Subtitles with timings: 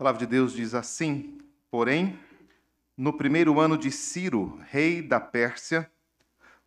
[0.00, 1.36] palavra de Deus diz assim:
[1.70, 2.18] Porém,
[2.96, 5.92] no primeiro ano de Ciro, rei da Pérsia,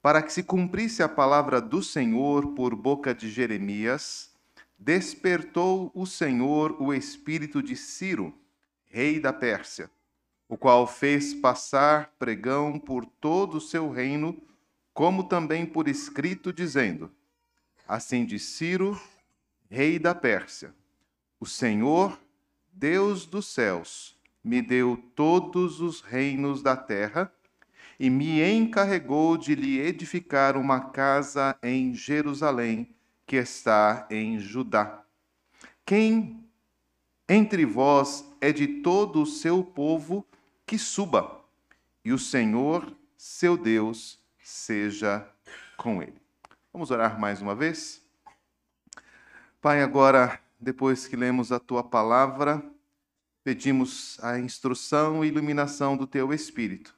[0.03, 4.29] para que se cumprisse a palavra do Senhor por boca de Jeremias,
[4.77, 8.39] despertou o Senhor o espírito de Ciro,
[8.85, 9.89] rei da Pérsia,
[10.47, 14.39] o qual fez passar pregão por todo o seu reino,
[14.93, 17.09] como também por escrito, dizendo:
[17.87, 18.95] Assim diz Ciro,
[19.71, 20.71] rei da Pérsia:
[21.39, 22.22] O Senhor
[22.73, 27.31] Deus dos céus, me deu todos os reinos da terra
[27.99, 32.93] e me encarregou de lhe edificar uma casa em Jerusalém,
[33.25, 35.03] que está em Judá.
[35.85, 36.43] Quem
[37.29, 40.25] entre vós é de todo o seu povo,
[40.65, 41.41] que suba,
[42.03, 45.25] e o Senhor, seu Deus, seja
[45.77, 46.21] com ele.
[46.73, 48.01] Vamos orar mais uma vez?
[49.61, 52.63] Pai, agora depois que lemos a tua palavra,
[53.43, 56.95] pedimos a instrução e iluminação do teu Espírito,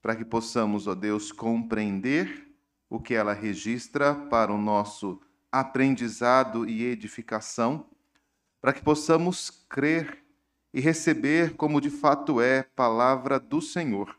[0.00, 2.48] para que possamos, ó Deus, compreender
[2.88, 5.20] o que ela registra para o nosso
[5.52, 7.86] aprendizado e edificação,
[8.60, 10.24] para que possamos crer
[10.72, 14.18] e receber como de fato é palavra do Senhor,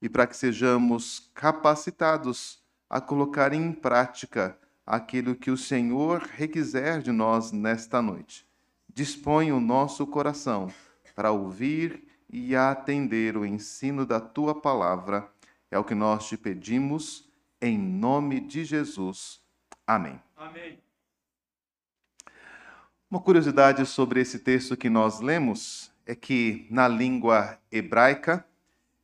[0.00, 4.58] e para que sejamos capacitados a colocar em prática
[4.90, 8.44] aquilo que o Senhor requiser de nós nesta noite.
[8.92, 10.68] Dispõe o nosso coração
[11.14, 15.30] para ouvir e atender o ensino da tua palavra.
[15.70, 17.30] É o que nós te pedimos,
[17.62, 19.40] em nome de Jesus.
[19.86, 20.20] Amém.
[20.36, 20.80] Amém.
[23.08, 28.44] Uma curiosidade sobre esse texto que nós lemos é que, na língua hebraica,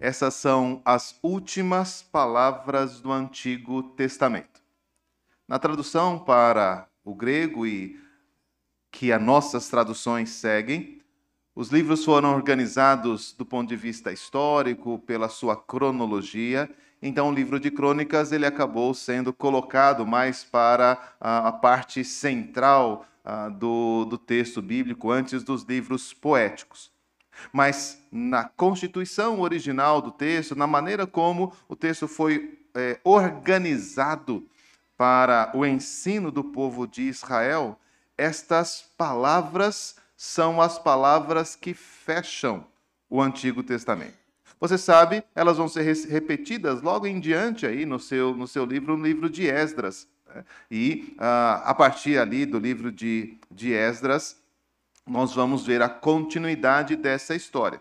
[0.01, 4.56] essas são as últimas palavras do Antigo Testamento.
[5.49, 8.01] Na tradução para o grego e
[8.91, 11.01] que as nossas traduções seguem,
[11.55, 16.69] os livros foram organizados do ponto de vista histórico, pela sua cronologia.
[17.01, 23.07] Então, o livro de Crônicas ele acabou sendo colocado mais para a, parte central
[23.57, 26.91] do, do texto bíblico, antes dos livros poéticos.
[27.53, 34.45] Mas na constituição original do texto, na maneira como o texto foi é, organizado
[34.97, 37.79] para o ensino do povo de Israel,
[38.17, 42.67] estas palavras são as palavras que fecham
[43.09, 44.17] o Antigo Testamento.
[44.59, 48.97] Você sabe, elas vão ser repetidas logo em diante aí no seu, no seu livro,
[48.97, 50.09] no livro de Esdras.
[50.27, 50.45] Né?
[50.71, 54.41] E uh, a partir ali do livro de, de Esdras,
[55.07, 57.81] nós vamos ver a continuidade dessa história.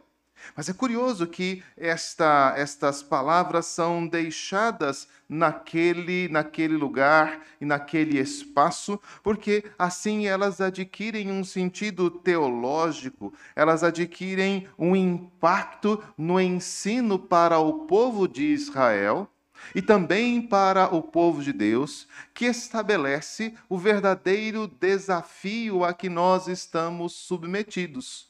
[0.56, 9.00] Mas é curioso que esta, estas palavras são deixadas naquele, naquele lugar e naquele espaço,
[9.23, 17.85] porque assim elas adquirem um sentido teológico, elas adquirem um impacto no ensino para o
[17.85, 19.29] povo de Israel
[19.73, 26.47] e também para o povo de Deus, que estabelece o verdadeiro desafio a que nós
[26.47, 28.29] estamos submetidos: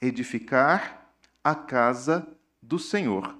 [0.00, 1.05] edificar
[1.46, 2.26] a casa
[2.60, 3.38] do Senhor.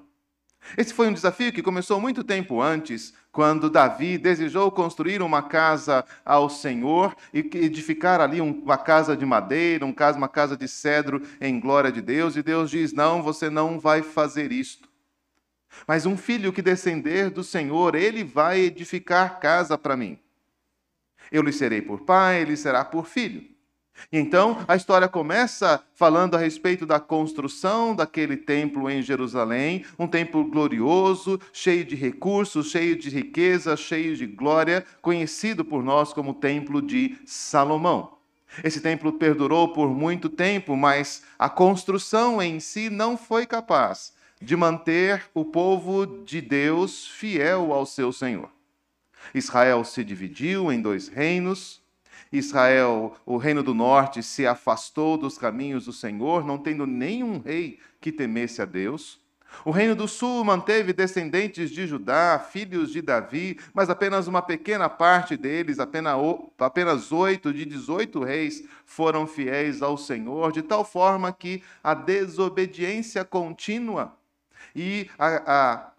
[0.79, 6.05] Esse foi um desafio que começou muito tempo antes, quando Davi desejou construir uma casa
[6.25, 11.91] ao Senhor e edificar ali uma casa de madeira, uma casa de cedro em glória
[11.91, 14.89] de Deus, e Deus diz: Não, você não vai fazer isto.
[15.85, 20.17] Mas um filho que descender do Senhor, ele vai edificar casa para mim.
[21.33, 23.56] Eu lhe serei por pai, ele será por filho.
[24.13, 30.45] Então, a história começa falando a respeito da construção daquele templo em Jerusalém, um templo
[30.45, 36.81] glorioso, cheio de recursos, cheio de riqueza, cheio de glória, conhecido por nós como Templo
[36.81, 38.17] de Salomão.
[38.63, 44.55] Esse templo perdurou por muito tempo, mas a construção em si não foi capaz de
[44.57, 48.51] manter o povo de Deus fiel ao seu Senhor.
[49.35, 51.83] Israel se dividiu em dois reinos,
[52.33, 57.79] Israel, o reino do norte, se afastou dos caminhos do Senhor, não tendo nenhum rei
[58.01, 59.21] que temesse a Deus.
[59.65, 64.89] O reino do sul manteve descendentes de Judá, filhos de Davi, mas apenas uma pequena
[64.89, 71.63] parte deles, apenas oito de dezoito reis, foram fiéis ao Senhor, de tal forma que
[71.83, 74.17] a desobediência contínua
[74.75, 75.93] e a, a,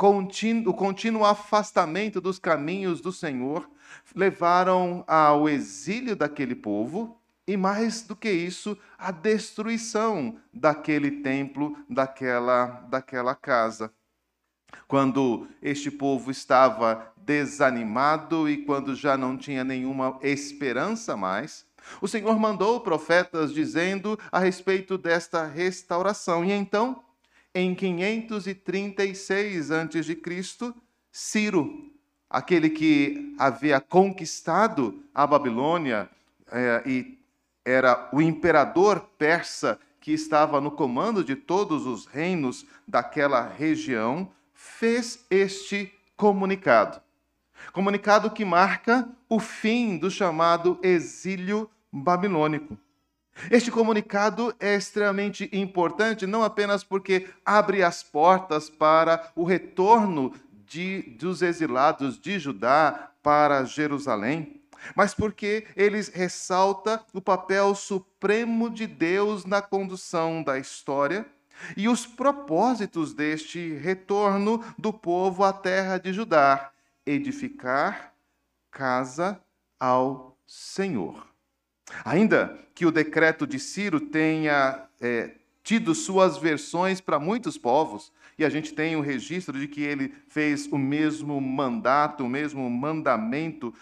[0.67, 3.67] o contínuo afastamento dos caminhos do Senhor
[4.15, 12.65] levaram ao exílio daquele povo e, mais do que isso, a destruição daquele templo, daquela,
[12.89, 13.91] daquela casa.
[14.87, 21.65] Quando este povo estava desanimado e quando já não tinha nenhuma esperança mais,
[22.01, 26.43] O Senhor mandou profetas dizendo a respeito desta restauração.
[26.43, 27.03] E então,
[27.53, 30.73] em 536 a.C.,
[31.11, 31.86] Ciro,
[32.29, 36.09] aquele que havia conquistado a Babilônia
[36.51, 37.17] é, e
[37.65, 45.25] era o imperador persa que estava no comando de todos os reinos daquela região, fez
[45.29, 47.01] este comunicado.
[47.73, 52.77] Comunicado que marca o fim do chamado exílio babilônico.
[53.51, 60.33] Este comunicado é extremamente importante, não apenas porque abre as portas para o retorno
[60.67, 64.61] de, dos exilados de Judá para Jerusalém,
[64.95, 71.25] mas porque eles ressalta o papel supremo de Deus na condução da história?
[71.75, 76.71] E os propósitos deste retorno do povo à terra de Judá,
[77.05, 78.13] edificar
[78.69, 79.41] casa
[79.79, 81.25] ao Senhor.
[82.05, 85.31] Ainda que o decreto de Ciro tenha é,
[85.63, 89.81] tido suas versões para muitos povos, e a gente tem o um registro de que
[89.81, 93.73] ele fez o mesmo mandato, o mesmo mandamento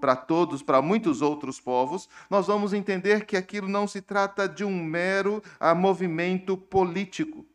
[0.00, 4.64] para todos, para muitos outros povos, nós vamos entender que aquilo não se trata de
[4.64, 7.46] um mero a, movimento político.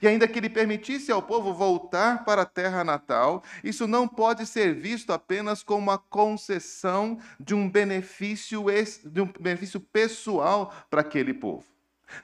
[0.00, 4.46] E ainda que ele permitisse ao povo voltar para a terra natal, isso não pode
[4.46, 8.66] ser visto apenas como uma concessão de um benefício,
[9.04, 11.69] de um benefício pessoal para aquele povo.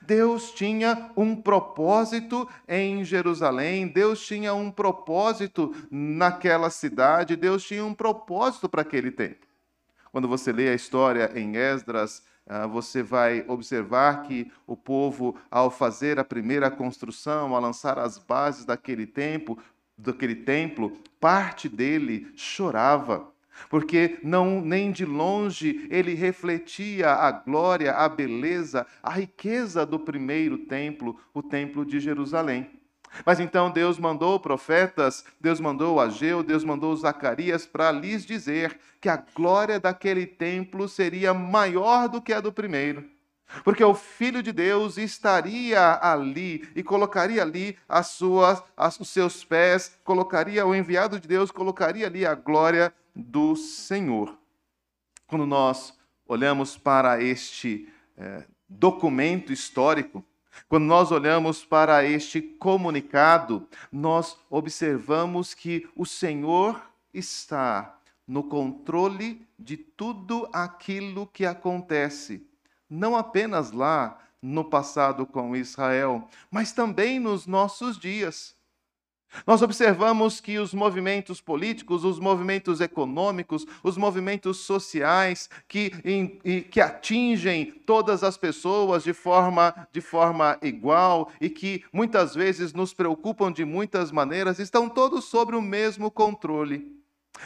[0.01, 7.93] Deus tinha um propósito em Jerusalém, Deus tinha um propósito naquela cidade, Deus tinha um
[7.93, 9.45] propósito para aquele tempo.
[10.11, 15.69] Quando você lê a história em Esdras, ah, você vai observar que o povo, ao
[15.69, 19.57] fazer a primeira construção, ao lançar as bases daquele templo,
[19.97, 23.27] daquele templo, parte dele chorava
[23.69, 30.57] porque não nem de longe ele refletia a glória, a beleza, a riqueza do primeiro
[30.59, 32.69] templo, o templo de Jerusalém.
[33.25, 39.09] Mas então Deus mandou profetas, Deus mandou Ageu, Deus mandou Zacarias para lhes dizer que
[39.09, 43.05] a glória daquele templo seria maior do que a do primeiro.
[43.63, 49.43] Porque o Filho de Deus estaria ali e colocaria ali as suas, as, os seus
[49.43, 54.37] pés, colocaria o enviado de Deus, colocaria ali a glória do Senhor.
[55.25, 55.97] Quando nós
[56.27, 60.23] olhamos para este é, documento histórico,
[60.69, 66.81] quando nós olhamos para este comunicado, nós observamos que o Senhor
[67.13, 72.45] está no controle de tudo aquilo que acontece,
[72.89, 78.56] não apenas lá no passado com Israel, mas também nos nossos dias.
[79.45, 86.79] Nós observamos que os movimentos políticos, os movimentos econômicos, os movimentos sociais que, em, que
[86.79, 93.51] atingem todas as pessoas de forma, de forma igual e que muitas vezes nos preocupam
[93.51, 96.95] de muitas maneiras, estão todos sobre o mesmo controle.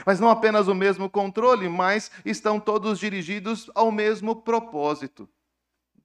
[0.06, 5.28] Mas não apenas o mesmo controle, mas estão todos dirigidos ao mesmo propósito.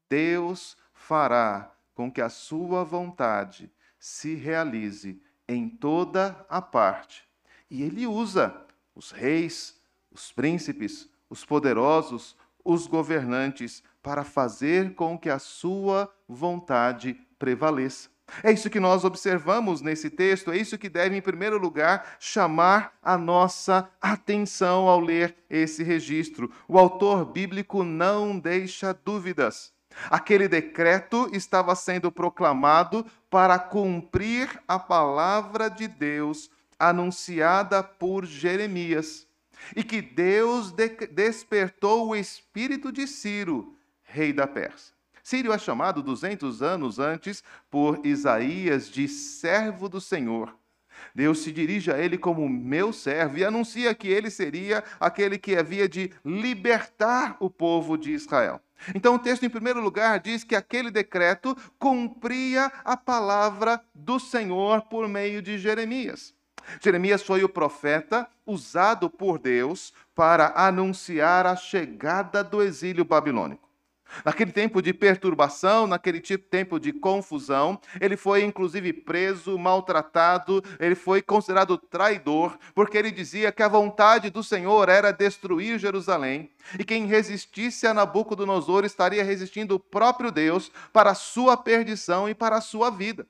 [0.08, 7.24] Deus fará com que a sua vontade se realize em toda a parte.
[7.70, 8.54] E ele usa
[8.94, 17.14] os reis, os príncipes, os poderosos, os governantes para fazer com que a sua vontade
[17.38, 18.08] prevaleça.
[18.42, 22.98] É isso que nós observamos nesse texto, é isso que deve, em primeiro lugar, chamar
[23.00, 26.50] a nossa atenção ao ler esse registro.
[26.66, 29.72] O autor bíblico não deixa dúvidas.
[30.10, 39.26] Aquele decreto estava sendo proclamado para cumprir a palavra de Deus anunciada por Jeremias,
[39.74, 43.74] e que Deus de despertou o espírito de Ciro,
[44.04, 44.94] rei da Pérsia.
[45.22, 50.54] Ciro é chamado 200 anos antes por Isaías de servo do Senhor.
[51.14, 55.56] Deus se dirige a ele como meu servo e anuncia que ele seria aquele que
[55.56, 58.60] havia de libertar o povo de Israel.
[58.94, 64.82] Então, o texto, em primeiro lugar, diz que aquele decreto cumpria a palavra do Senhor
[64.82, 66.34] por meio de Jeremias.
[66.80, 73.65] Jeremias foi o profeta usado por Deus para anunciar a chegada do exílio babilônico.
[74.24, 80.94] Naquele tempo de perturbação, naquele tipo, tempo de confusão, ele foi inclusive preso, maltratado, ele
[80.94, 86.84] foi considerado traidor, porque ele dizia que a vontade do Senhor era destruir Jerusalém, e
[86.84, 92.56] quem resistisse a Nabucodonosor estaria resistindo o próprio Deus para a sua perdição e para
[92.56, 93.26] a sua vida.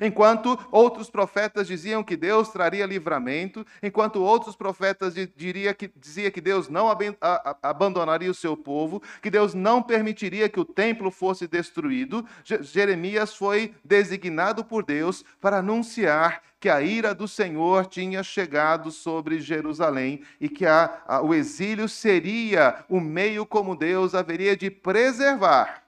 [0.00, 6.40] Enquanto outros profetas diziam que Deus traria livramento, enquanto outros profetas diria que, dizia que
[6.40, 6.86] Deus não
[7.62, 12.24] abandonaria o seu povo, que Deus não permitiria que o templo fosse destruído,
[12.60, 19.40] Jeremias foi designado por Deus para anunciar que a ira do Senhor tinha chegado sobre
[19.40, 25.81] Jerusalém e que a, a, o exílio seria o meio como Deus haveria de preservar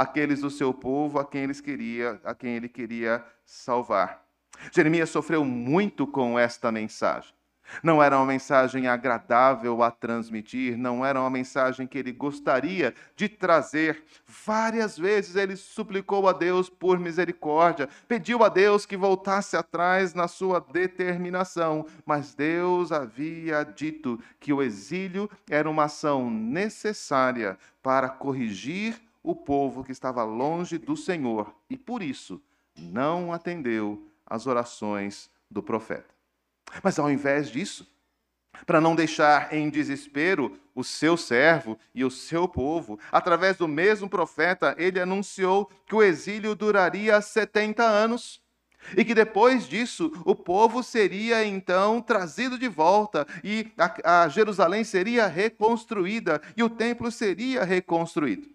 [0.00, 4.24] aqueles do seu povo a quem, eles queria, a quem ele queria salvar.
[4.72, 7.34] Jeremias sofreu muito com esta mensagem.
[7.82, 13.28] Não era uma mensagem agradável a transmitir, não era uma mensagem que ele gostaria de
[13.28, 14.02] trazer.
[14.26, 20.26] Várias vezes ele suplicou a Deus por misericórdia, pediu a Deus que voltasse atrás na
[20.26, 28.98] sua determinação, mas Deus havia dito que o exílio era uma ação necessária para corrigir
[29.22, 32.40] o povo que estava longe do Senhor e por isso
[32.76, 36.14] não atendeu às orações do profeta.
[36.82, 37.86] Mas ao invés disso,
[38.66, 44.08] para não deixar em desespero o seu servo e o seu povo, através do mesmo
[44.08, 48.40] profeta, ele anunciou que o exílio duraria 70 anos.
[48.96, 54.84] E que depois disso o povo seria então trazido de volta e a, a Jerusalém
[54.84, 58.48] seria reconstruída e o templo seria reconstruído.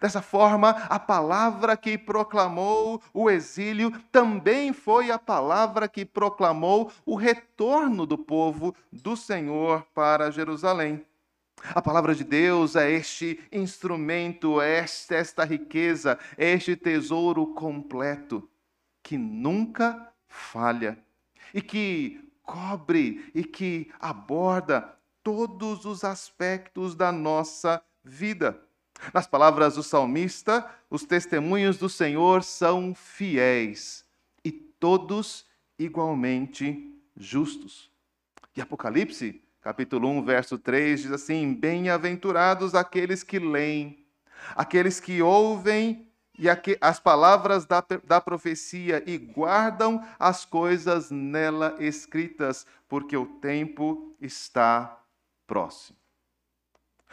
[0.00, 7.16] Dessa forma, a palavra que proclamou o exílio também foi a palavra que proclamou o
[7.16, 11.04] retorno do povo do Senhor para Jerusalém.
[11.74, 18.48] A palavra de Deus é este instrumento, é esta, riqueza, é este tesouro completo
[19.02, 20.98] que nunca falha
[21.52, 28.67] e que cobre e que aborda todos os aspectos da nossa vida.
[29.12, 34.04] Nas palavras do salmista, os testemunhos do Senhor são fiéis
[34.44, 35.46] e todos
[35.78, 37.90] igualmente justos.
[38.56, 44.04] E Apocalipse, capítulo 1, verso 3, diz assim: Bem-aventurados aqueles que leem,
[44.56, 46.46] aqueles que ouvem e
[46.80, 55.00] as palavras da, da profecia e guardam as coisas nela escritas, porque o tempo está
[55.46, 55.98] próximo.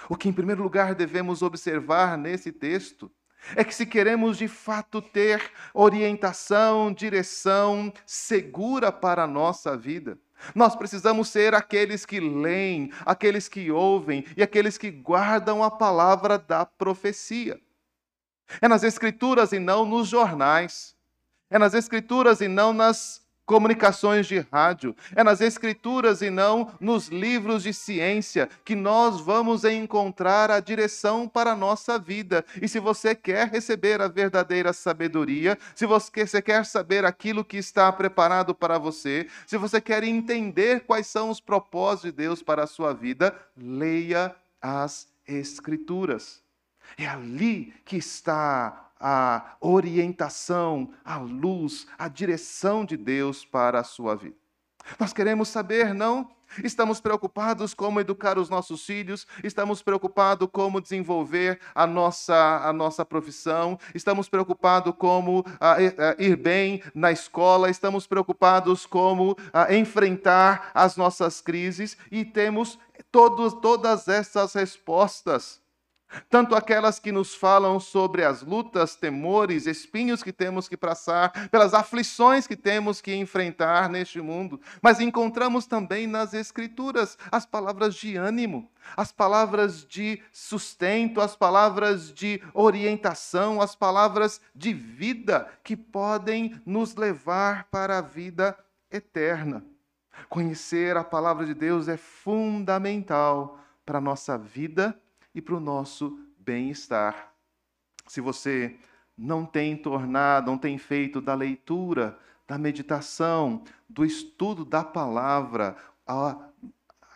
[0.09, 3.11] O que, em primeiro lugar, devemos observar nesse texto
[3.55, 10.17] é que, se queremos de fato ter orientação, direção segura para a nossa vida,
[10.53, 16.37] nós precisamos ser aqueles que leem, aqueles que ouvem e aqueles que guardam a palavra
[16.37, 17.59] da profecia.
[18.61, 20.95] É nas Escrituras e não nos jornais.
[21.49, 27.09] É nas Escrituras e não nas comunicações de rádio, é nas escrituras e não nos
[27.09, 32.43] livros de ciência que nós vamos encontrar a direção para a nossa vida.
[32.61, 37.91] E se você quer receber a verdadeira sabedoria, se você quer saber aquilo que está
[37.91, 42.67] preparado para você, se você quer entender quais são os propósitos de Deus para a
[42.67, 46.43] sua vida, leia as escrituras.
[46.97, 54.15] É ali que está a orientação, a luz, a direção de Deus para a sua
[54.15, 54.37] vida.
[54.99, 56.29] Nós queremos saber, não?
[56.63, 63.03] Estamos preocupados como educar os nossos filhos, estamos preocupados como desenvolver a nossa, a nossa
[63.03, 65.43] profissão, estamos preocupados como
[66.19, 69.35] ir bem na escola, estamos preocupados como
[69.69, 72.79] enfrentar as nossas crises e temos
[73.11, 75.64] todos, todas essas respostas
[76.29, 81.73] tanto aquelas que nos falam sobre as lutas, temores, espinhos que temos que passar, pelas
[81.73, 88.15] aflições que temos que enfrentar neste mundo, mas encontramos também nas Escrituras as palavras de
[88.15, 96.59] ânimo, as palavras de sustento, as palavras de orientação, as palavras de vida que podem
[96.65, 98.57] nos levar para a vida
[98.91, 99.63] eterna.
[100.29, 104.97] Conhecer a palavra de Deus é fundamental para a nossa vida
[105.35, 107.33] e para o nosso bem-estar.
[108.07, 108.79] Se você
[109.17, 115.75] não tem tornado, não tem feito da leitura, da meditação, do estudo da palavra,
[116.07, 116.37] a,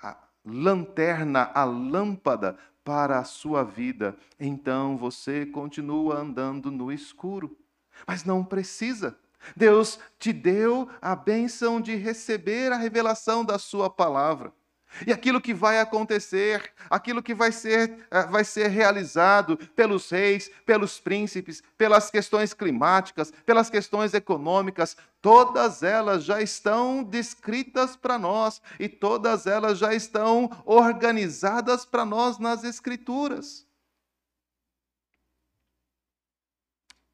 [0.03, 7.55] a lanterna, a lâmpada para a sua vida, então você continua andando no escuro.
[8.07, 9.17] Mas não precisa.
[9.55, 14.53] Deus te deu a bênção de receber a revelação da sua palavra.
[15.05, 20.49] E aquilo que vai acontecer, aquilo que vai ser, eh, vai ser realizado pelos reis,
[20.65, 28.61] pelos príncipes, pelas questões climáticas, pelas questões econômicas, todas elas já estão descritas para nós
[28.79, 33.67] e todas elas já estão organizadas para nós nas Escrituras.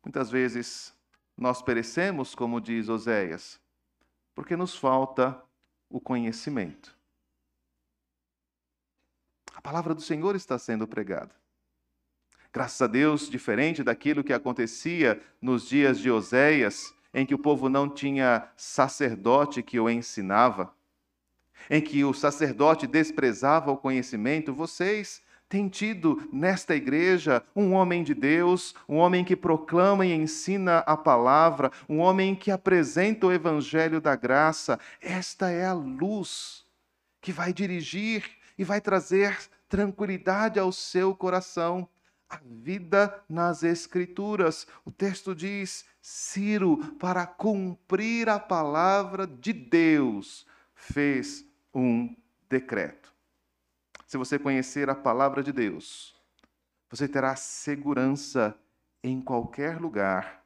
[0.04, 0.94] Muitas vezes
[1.36, 3.60] nós perecemos, como diz Oséias?
[4.34, 5.42] Porque nos falta
[5.90, 6.95] o conhecimento.
[9.56, 11.32] A palavra do Senhor está sendo pregada.
[12.54, 17.70] Graças a Deus, diferente daquilo que acontecia nos dias de Oséias, em que o povo
[17.70, 20.74] não tinha sacerdote que o ensinava,
[21.70, 28.14] em que o sacerdote desprezava o conhecimento, vocês têm tido nesta igreja um homem de
[28.14, 34.02] Deus, um homem que proclama e ensina a palavra, um homem que apresenta o evangelho
[34.02, 34.80] da graça.
[35.02, 36.66] Esta é a luz
[37.22, 41.88] que vai dirigir e vai trazer tranquilidade ao seu coração.
[42.28, 44.66] A vida nas Escrituras.
[44.84, 52.16] O texto diz: Ciro, para cumprir a palavra de Deus, fez um
[52.50, 53.14] decreto.
[54.08, 56.16] Se você conhecer a palavra de Deus,
[56.90, 58.58] você terá segurança
[59.04, 60.44] em qualquer lugar,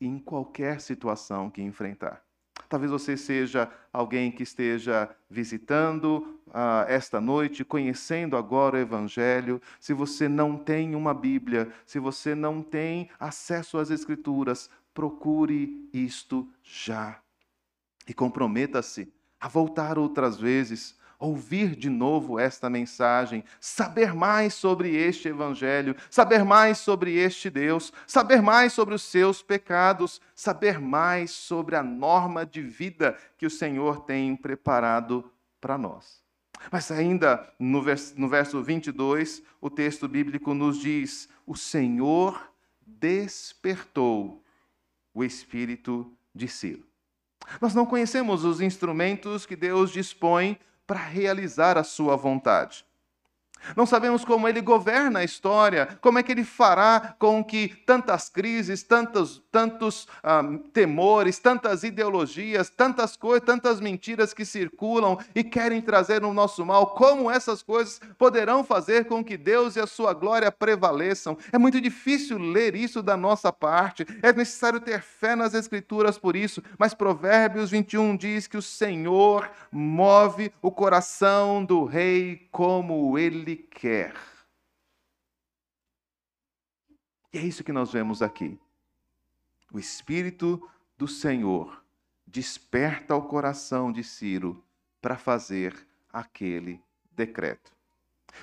[0.00, 2.27] em qualquer situação que enfrentar.
[2.68, 9.60] Talvez você seja alguém que esteja visitando uh, esta noite, conhecendo agora o Evangelho.
[9.78, 16.48] Se você não tem uma Bíblia, se você não tem acesso às Escrituras, procure isto
[16.62, 17.20] já.
[18.06, 25.28] E comprometa-se a voltar outras vezes, ouvir de novo esta mensagem, saber mais sobre este
[25.28, 31.74] Evangelho, saber mais sobre este Deus, saber mais sobre os seus pecados, saber mais sobre
[31.74, 36.22] a norma de vida que o Senhor tem preparado para nós.
[36.70, 42.52] Mas ainda no verso, no verso 22, o texto bíblico nos diz: O Senhor
[42.84, 44.42] despertou
[45.14, 46.86] o espírito de Ciro.
[47.60, 50.58] Nós não conhecemos os instrumentos que Deus dispõe
[50.88, 52.87] para realizar a sua vontade.
[53.76, 58.28] Não sabemos como ele governa a história, como é que ele fará com que tantas
[58.28, 65.80] crises, tantos, tantos ah, temores, tantas ideologias, tantas coisas, tantas mentiras que circulam e querem
[65.80, 70.12] trazer no nosso mal, como essas coisas poderão fazer com que Deus e a sua
[70.12, 71.36] glória prevaleçam.
[71.52, 76.36] É muito difícil ler isso da nossa parte, é necessário ter fé nas Escrituras por
[76.36, 83.47] isso, mas Provérbios 21 diz que o Senhor move o coração do rei como ele
[83.48, 84.14] ele quer.
[87.32, 88.58] E é isso que nós vemos aqui.
[89.72, 91.82] O Espírito do Senhor
[92.26, 94.62] desperta o coração de Ciro
[95.00, 95.74] para fazer
[96.12, 96.80] aquele
[97.12, 97.72] decreto.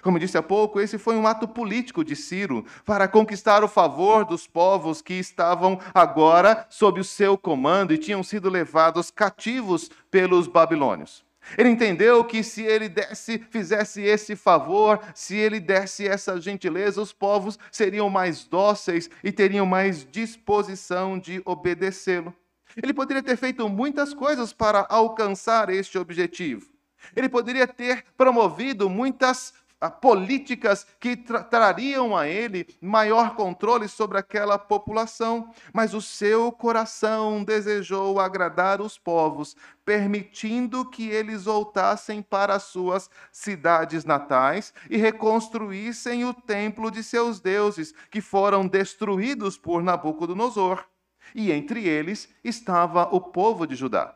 [0.02, 4.26] Como disse há pouco, esse foi um ato político de Ciro para conquistar o favor
[4.26, 10.48] dos povos que estavam agora sob o seu comando e tinham sido levados cativos pelos
[10.48, 11.25] babilônios.
[11.58, 17.14] Ele entendeu que se ele desse, fizesse esse favor, se ele desse essa gentileza, os
[17.14, 22.34] povos seriam mais dóceis e teriam mais disposição de obedecê-lo.
[22.82, 26.70] Ele poderia ter feito muitas coisas para alcançar este objetivo.
[27.16, 29.54] Ele poderia ter promovido muitas
[30.02, 37.44] políticas que tra trariam a ele maior controle sobre aquela população, mas o seu coração
[37.44, 46.26] desejou agradar os povos, permitindo que eles voltassem para as suas cidades natais e reconstruíssem
[46.26, 50.86] o templo de seus deuses, que foram destruídos por Nabucodonosor.
[51.34, 54.16] E entre eles estava o povo de Judá.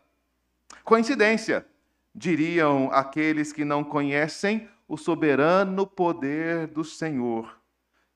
[0.83, 1.65] Coincidência,
[2.13, 7.61] diriam aqueles que não conhecem o soberano poder do Senhor,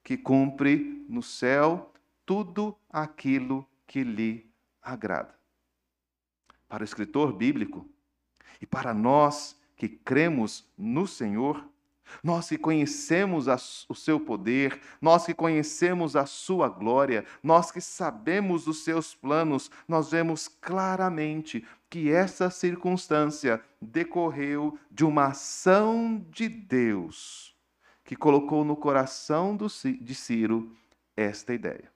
[0.04, 1.94] que cumpre no céu
[2.26, 5.38] tudo aquilo que lhe agrada.
[6.68, 7.88] Para o escritor bíblico
[8.60, 11.64] e para nós que cremos no Senhor,
[12.24, 13.48] nós que conhecemos
[13.90, 19.72] o seu poder, nós que conhecemos a sua glória, nós que sabemos os seus planos,
[19.88, 27.54] nós vemos claramente que essa circunstância decorreu de uma ação de Deus
[28.04, 30.76] que colocou no coração de Ciro
[31.16, 31.92] esta ideia.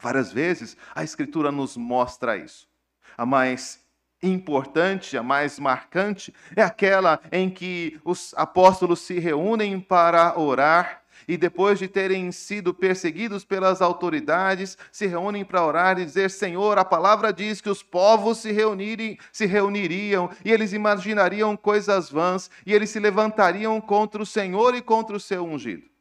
[0.00, 2.68] Várias vezes a Escritura nos mostra isso.
[3.16, 3.83] A mais
[4.28, 11.36] importante, a mais marcante, é aquela em que os apóstolos se reúnem para orar e
[11.36, 16.84] depois de terem sido perseguidos pelas autoridades, se reúnem para orar e dizer: Senhor, a
[16.84, 22.72] palavra diz que os povos se, reunirem, se reuniriam e eles imaginariam coisas vãs e
[22.72, 25.93] eles se levantariam contra o Senhor e contra o seu ungido.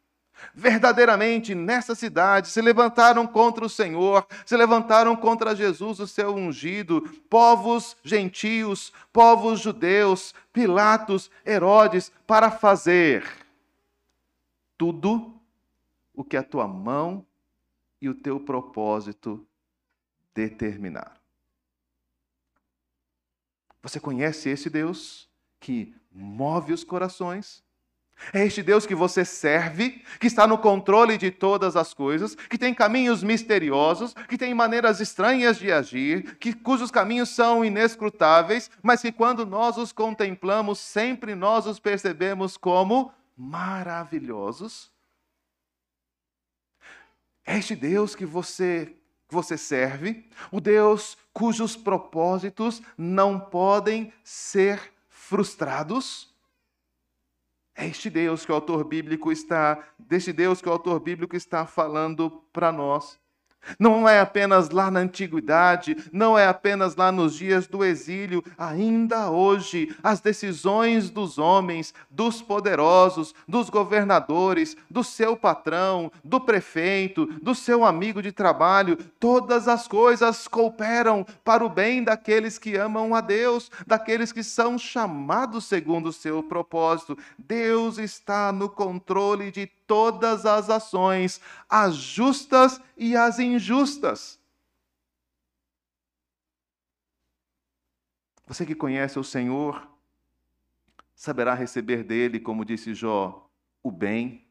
[0.53, 7.01] Verdadeiramente, nessa cidade, se levantaram contra o Senhor, se levantaram contra Jesus, o seu ungido,
[7.29, 13.25] povos gentios, povos judeus, Pilatos, Herodes, para fazer
[14.77, 15.33] tudo
[16.13, 17.25] o que a tua mão
[18.01, 19.45] e o teu propósito
[20.33, 21.19] determinar.
[23.81, 25.29] Você conhece esse Deus
[25.59, 27.62] que move os corações?
[28.31, 32.57] É este Deus que você serve, que está no controle de todas as coisas, que
[32.57, 39.01] tem caminhos misteriosos, que tem maneiras estranhas de agir, que, cujos caminhos são inescrutáveis, mas
[39.01, 44.91] que quando nós os contemplamos, sempre nós os percebemos como maravilhosos.
[47.45, 48.95] É este Deus que você
[49.27, 56.32] que você serve, o Deus cujos propósitos não podem ser frustrados.
[57.75, 61.65] É este Deus que o autor bíblico está, deste Deus que o autor bíblico está
[61.65, 63.19] falando para nós.
[63.79, 69.29] Não é apenas lá na antiguidade, não é apenas lá nos dias do exílio, ainda
[69.29, 77.55] hoje, as decisões dos homens, dos poderosos, dos governadores, do seu patrão, do prefeito, do
[77.55, 83.21] seu amigo de trabalho, todas as coisas cooperam para o bem daqueles que amam a
[83.21, 87.17] Deus, daqueles que são chamados segundo o seu propósito.
[87.37, 94.39] Deus está no controle de todas as ações, as justas e as injustas.
[98.47, 99.87] Você que conhece o Senhor,
[101.13, 103.47] saberá receber dele, como disse Jó,
[103.83, 104.47] o bem,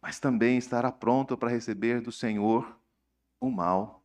[0.00, 2.78] mas também estará pronto para receber do Senhor
[3.40, 4.00] o mal.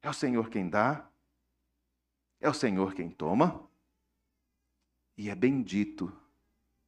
[0.00, 1.06] É o Senhor quem dá,
[2.40, 3.68] é o Senhor quem toma,
[5.14, 6.10] e é bendito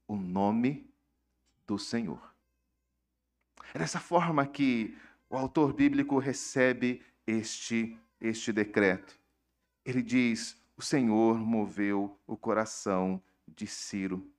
[0.09, 0.86] o nome
[1.67, 2.35] do Senhor.
[3.75, 4.97] É dessa forma que
[5.29, 9.19] o autor bíblico recebe este, este decreto.
[9.85, 14.31] Ele diz: O Senhor moveu o coração de Ciro.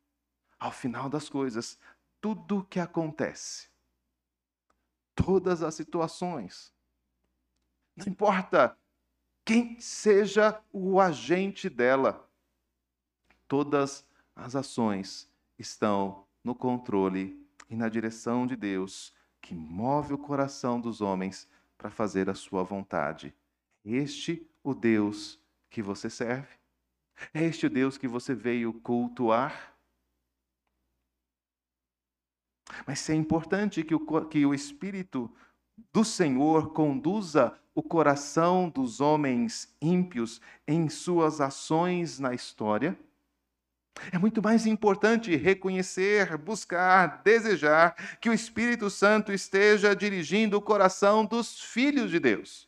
[0.60, 1.80] Ao final das coisas,
[2.20, 3.70] tudo o que acontece,
[5.14, 6.74] todas as situações,
[7.96, 8.78] não importa
[9.46, 12.30] quem seja o agente dela,
[13.48, 20.80] todas as ações estão no controle e na direção de Deus, que move o coração
[20.80, 21.46] dos homens
[21.78, 23.36] para fazer a sua vontade.
[23.84, 25.38] Este o Deus
[25.70, 26.56] que você serve?
[27.34, 29.76] É este o Deus que você veio cultuar?
[32.86, 35.30] Mas é importante que o, que o Espírito
[35.92, 42.98] do Senhor conduza o coração dos homens ímpios em suas ações na história
[44.12, 51.26] é muito mais importante reconhecer, buscar, desejar que o Espírito Santo esteja dirigindo o coração
[51.26, 52.68] dos filhos de Deus.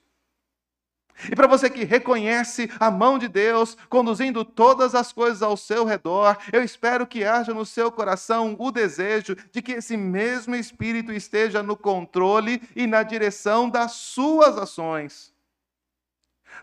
[1.30, 5.84] E para você que reconhece a mão de Deus conduzindo todas as coisas ao seu
[5.84, 11.12] redor, eu espero que haja no seu coração o desejo de que esse mesmo Espírito
[11.12, 15.34] esteja no controle e na direção das suas ações,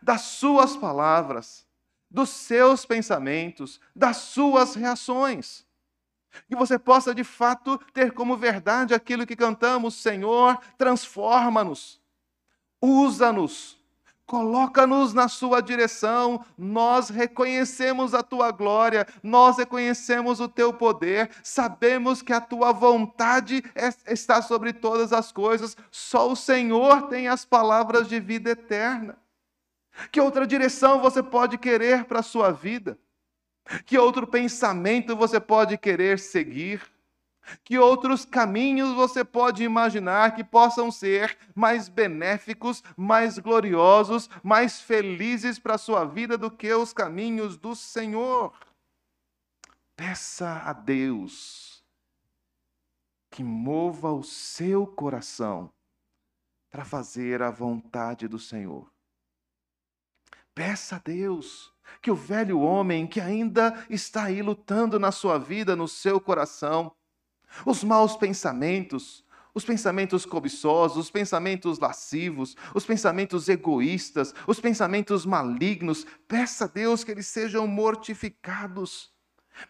[0.02, 1.65] das suas palavras
[2.16, 5.66] dos seus pensamentos, das suas reações.
[6.48, 12.00] Que você possa de fato ter como verdade aquilo que cantamos: Senhor, transforma-nos,
[12.80, 13.78] usa-nos,
[14.24, 16.42] coloca-nos na Sua direção.
[16.56, 23.62] Nós reconhecemos a Tua glória, nós reconhecemos o Teu poder, sabemos que a Tua vontade
[23.74, 29.18] é, está sobre todas as coisas, só o Senhor tem as palavras de vida eterna.
[30.10, 32.98] Que outra direção você pode querer para a sua vida?
[33.84, 36.82] Que outro pensamento você pode querer seguir?
[37.62, 45.58] Que outros caminhos você pode imaginar que possam ser mais benéficos, mais gloriosos, mais felizes
[45.58, 48.52] para a sua vida do que os caminhos do Senhor?
[49.96, 51.84] Peça a Deus
[53.30, 55.70] que mova o seu coração
[56.70, 58.90] para fazer a vontade do Senhor.
[60.56, 65.76] Peça a Deus que o velho homem que ainda está aí lutando na sua vida,
[65.76, 66.90] no seu coração,
[67.66, 69.22] os maus pensamentos,
[69.54, 77.04] os pensamentos cobiçosos, os pensamentos lascivos, os pensamentos egoístas, os pensamentos malignos, peça a Deus
[77.04, 79.12] que eles sejam mortificados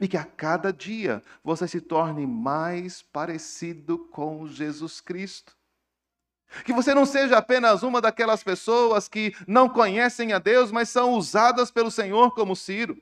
[0.00, 5.55] e que a cada dia você se torne mais parecido com Jesus Cristo.
[6.64, 11.12] Que você não seja apenas uma daquelas pessoas que não conhecem a Deus, mas são
[11.12, 12.96] usadas pelo Senhor como Ciro.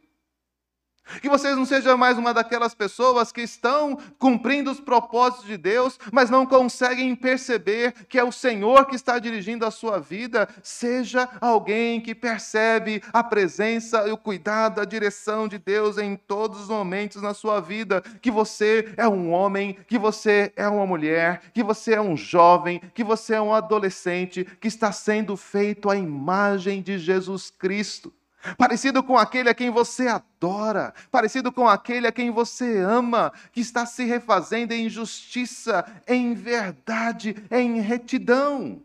[1.20, 5.98] Que vocês não sejam mais uma daquelas pessoas que estão cumprindo os propósitos de Deus,
[6.10, 10.48] mas não conseguem perceber que é o Senhor que está dirigindo a sua vida.
[10.62, 16.62] Seja alguém que percebe a presença e o cuidado, a direção de Deus em todos
[16.62, 18.02] os momentos na sua vida.
[18.22, 22.80] Que você é um homem, que você é uma mulher, que você é um jovem,
[22.94, 28.12] que você é um adolescente que está sendo feito à imagem de Jesus Cristo
[28.57, 33.61] parecido com aquele a quem você adora, parecido com aquele a quem você ama, que
[33.61, 38.83] está se refazendo em justiça, em verdade, em retidão.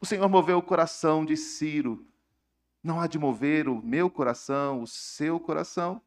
[0.00, 2.06] O Senhor moveu o coração de Ciro.
[2.82, 6.00] Não há de mover o meu coração, o seu coração.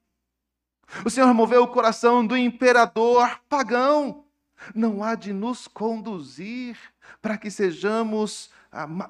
[1.06, 4.26] O Senhor moveu o coração do imperador pagão.
[4.76, 6.78] Não há de nos conduzir
[7.22, 8.50] para que sejamos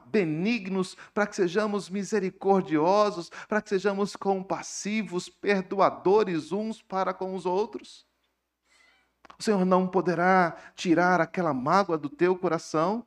[0.08, 8.06] benignos, para que sejamos misericordiosos, para que sejamos compassivos, perdoadores uns para com os outros.
[9.38, 13.06] O Senhor não poderá tirar aquela mágoa do teu coração.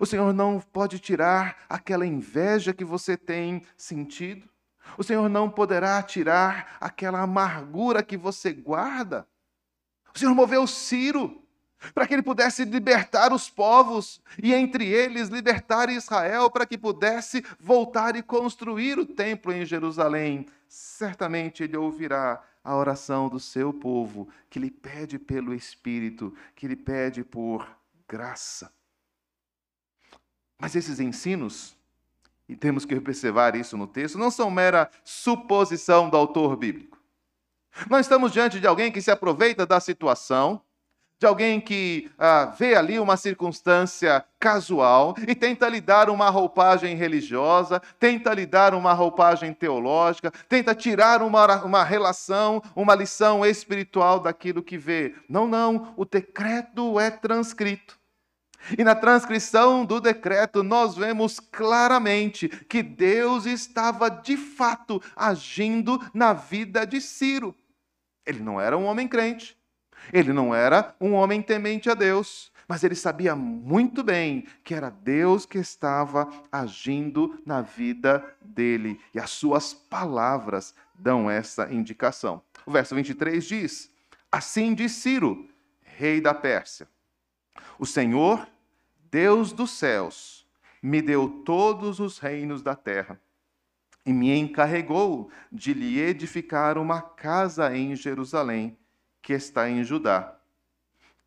[0.00, 4.48] O Senhor não pode tirar aquela inveja que você tem sentido.
[4.96, 9.26] O Senhor não poderá tirar aquela amargura que você guarda.
[10.14, 11.43] O Senhor moveu Ciro
[11.92, 17.44] para que ele pudesse libertar os povos e entre eles libertar Israel, para que pudesse
[17.58, 20.46] voltar e construir o templo em Jerusalém.
[20.68, 26.76] Certamente ele ouvirá a oração do seu povo, que lhe pede pelo Espírito, que lhe
[26.76, 27.68] pede por
[28.08, 28.72] graça.
[30.58, 31.76] Mas esses ensinos,
[32.48, 36.98] e temos que observar isso no texto, não são mera suposição do autor bíblico.
[37.90, 40.62] Nós estamos diante de alguém que se aproveita da situação
[41.18, 46.96] de alguém que ah, vê ali uma circunstância casual e tenta lhe dar uma roupagem
[46.96, 54.20] religiosa, tenta lhe dar uma roupagem teológica, tenta tirar uma, uma relação, uma lição espiritual
[54.20, 55.14] daquilo que vê.
[55.28, 57.98] Não, não, o decreto é transcrito.
[58.78, 66.32] E na transcrição do decreto, nós vemos claramente que Deus estava de fato agindo na
[66.32, 67.54] vida de Ciro.
[68.26, 69.54] Ele não era um homem crente,
[70.12, 74.90] ele não era um homem temente a Deus, mas ele sabia muito bem que era
[74.90, 82.42] Deus que estava agindo na vida dele, e as suas palavras dão essa indicação.
[82.64, 83.90] O verso 23 diz:
[84.30, 85.48] Assim diz Ciro,
[85.82, 86.88] rei da Pérsia:
[87.78, 88.46] O Senhor,
[89.10, 90.46] Deus dos céus,
[90.82, 93.20] me deu todos os reinos da terra
[94.06, 98.76] e me encarregou de lhe edificar uma casa em Jerusalém
[99.24, 100.38] que está em Judá.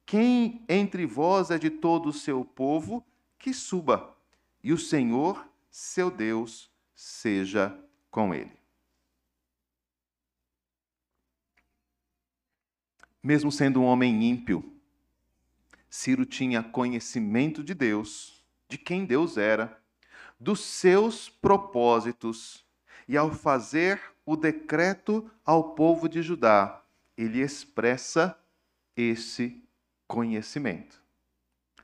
[0.06, 3.04] Quem entre vós é de todo o seu povo,
[3.40, 4.16] que suba,
[4.64, 7.76] e o Senhor, seu Deus, seja
[8.12, 8.56] com ele.
[13.22, 14.80] Mesmo sendo um homem ímpio,
[15.90, 19.82] Ciro tinha conhecimento de Deus, de quem Deus era,
[20.40, 22.64] dos seus propósitos,
[23.08, 26.84] e ao fazer o decreto ao povo de Judá,
[27.18, 28.38] ele expressa
[28.96, 29.62] esse
[30.08, 31.02] conhecimento.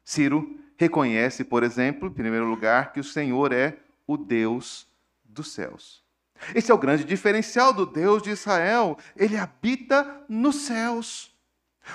[0.03, 4.87] Ciro reconhece, por exemplo, em primeiro lugar, que o Senhor é o Deus
[5.23, 6.03] dos céus.
[6.53, 8.97] Esse é o grande diferencial do Deus de Israel.
[9.15, 11.31] Ele habita nos céus.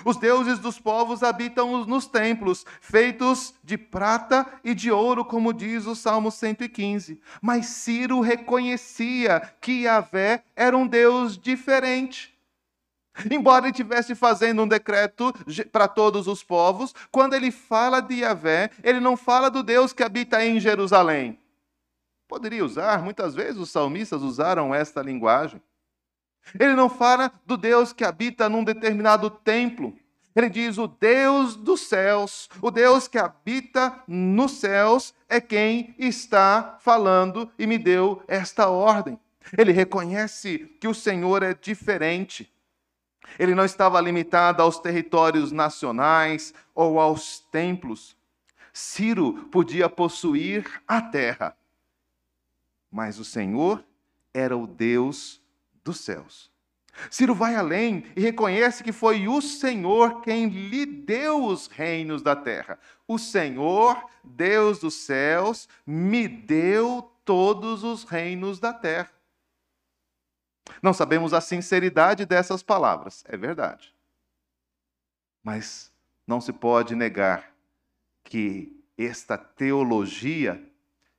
[0.04, 5.86] Os deuses dos povos habitam nos templos, feitos de prata e de ouro, como diz
[5.86, 7.20] o Salmo 115.
[7.40, 12.37] Mas Ciro reconhecia que Yahvé era um Deus diferente.
[13.30, 15.32] Embora ele estivesse fazendo um decreto
[15.72, 20.02] para todos os povos, quando ele fala de Yahvé, ele não fala do Deus que
[20.02, 21.38] habita em Jerusalém.
[22.28, 25.60] Poderia usar, muitas vezes os salmistas usaram esta linguagem.
[26.58, 29.96] Ele não fala do Deus que habita num determinado templo.
[30.34, 36.76] Ele diz: o Deus dos céus, o Deus que habita nos céus, é quem está
[36.80, 39.18] falando e me deu esta ordem.
[39.56, 42.50] Ele reconhece que o Senhor é diferente.
[43.38, 48.16] Ele não estava limitado aos territórios nacionais ou aos templos.
[48.72, 51.56] Ciro podia possuir a terra,
[52.90, 53.84] mas o Senhor
[54.32, 55.42] era o Deus
[55.82, 56.50] dos céus.
[57.10, 62.34] Ciro vai além e reconhece que foi o Senhor quem lhe deu os reinos da
[62.34, 62.78] terra.
[63.06, 69.10] O Senhor, Deus dos céus, me deu todos os reinos da terra.
[70.82, 73.94] Não sabemos a sinceridade dessas palavras, é verdade.
[75.42, 75.92] Mas
[76.26, 77.54] não se pode negar
[78.22, 80.62] que esta teologia,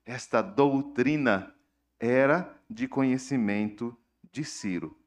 [0.05, 1.53] esta doutrina,
[1.99, 3.97] era de conhecimento
[4.31, 4.97] de Ciro.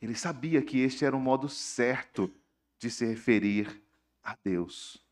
[0.00, 2.32] Ele sabia que este era o modo certo
[2.78, 3.82] de se referir
[4.22, 5.04] a Deus.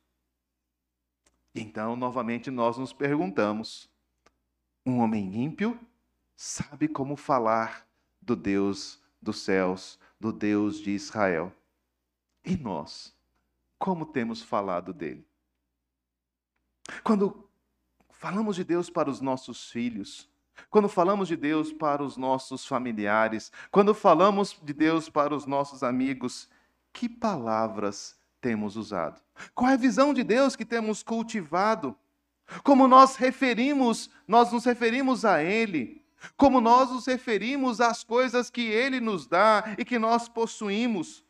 [1.55, 3.91] Então, novamente, nós nos perguntamos:
[4.85, 5.79] um homem ímpio
[6.37, 7.87] sabe como falar
[8.25, 11.53] do Deus dos céus, do Deus de Israel.
[12.45, 13.15] E nós,
[13.79, 15.27] como temos falado dele?
[17.03, 17.49] Quando
[18.11, 20.29] falamos de Deus para os nossos filhos,
[20.71, 25.83] quando falamos de Deus para os nossos familiares, quando falamos de Deus para os nossos
[25.83, 26.49] amigos,
[26.93, 29.21] que palavras temos usado?
[29.55, 31.97] Qual é a visão de Deus que temos cultivado?
[32.63, 36.04] Como nós referimos, nós nos referimos a Ele,
[36.37, 41.25] como nós nos referimos às coisas que Ele nos dá e que nós possuímos.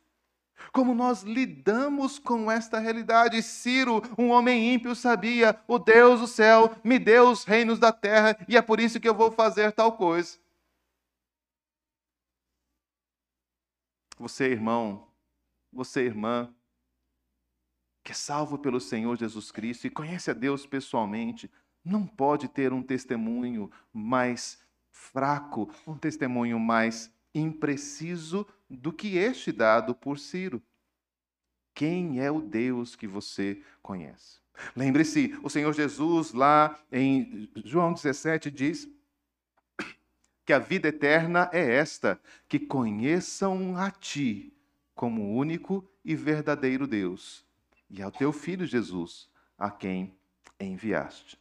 [0.73, 3.43] Como nós lidamos com esta realidade?
[3.43, 8.37] Ciro, um homem ímpio, sabia: o Deus do céu me deu os reinos da terra
[8.49, 10.39] e é por isso que eu vou fazer tal coisa.
[14.17, 15.09] Você, irmão,
[15.73, 16.55] você, irmã,
[18.05, 21.51] que é salvo pelo Senhor Jesus Cristo e conhece a Deus pessoalmente,
[21.85, 24.64] não pode ter um testemunho mais
[25.15, 30.61] fraco, um testemunho mais impreciso do que este dado por Ciro.
[31.73, 34.41] Quem é o Deus que você conhece?
[34.75, 38.89] Lembre-se, o Senhor Jesus, lá em João 17, diz
[40.45, 44.53] que a vida eterna é esta: que conheçam a Ti
[44.97, 47.45] como único e verdadeiro Deus,
[47.89, 50.13] e ao Teu Filho Jesus, a quem
[50.59, 51.39] enviaste.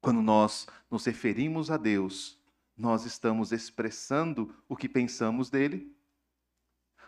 [0.00, 2.35] Quando nós nos referimos a Deus,
[2.76, 5.90] nós estamos expressando o que pensamos dele,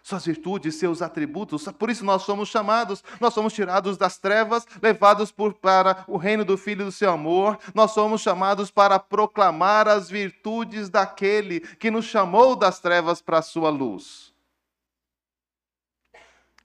[0.02, 1.64] suas virtudes, seus atributos.
[1.72, 6.44] Por isso nós somos chamados, nós somos tirados das trevas, levados por, para o reino
[6.44, 7.58] do Filho do seu amor.
[7.74, 13.42] Nós somos chamados para proclamar as virtudes daquele que nos chamou das trevas para a
[13.42, 14.32] sua luz.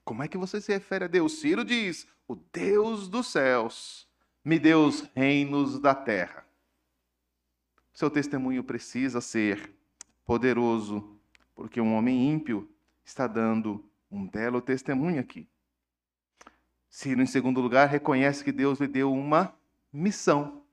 [0.04, 1.40] Como é que você se refere a Deus?
[1.40, 4.08] Ciro diz: o Deus dos céus
[4.44, 6.44] me deu os reinos da terra.
[7.94, 9.72] Seu testemunho precisa ser
[10.26, 11.16] poderoso,
[11.54, 12.68] porque um homem ímpio
[13.04, 15.48] está dando um belo testemunho aqui.
[16.90, 19.56] Ciro, em segundo lugar, reconhece que Deus lhe deu uma
[19.92, 20.64] missão.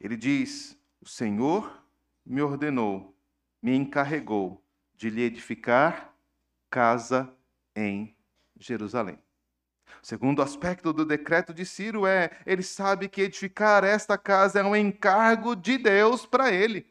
[0.00, 1.84] Ele diz: O Senhor
[2.26, 3.16] me ordenou,
[3.62, 4.60] me encarregou
[4.96, 6.12] de lhe edificar
[6.68, 7.32] casa
[7.74, 8.16] em
[8.56, 9.18] Jerusalém.
[10.00, 14.64] O segundo aspecto do decreto de Ciro é: ele sabe que edificar esta casa é
[14.64, 16.86] um encargo de Deus para ele.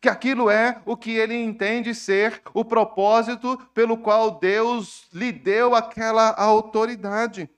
[0.00, 5.74] Que aquilo é o que ele entende ser o propósito pelo qual Deus lhe deu
[5.74, 7.50] aquela autoridade.